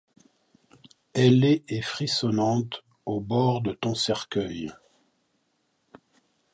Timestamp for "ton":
3.71-3.93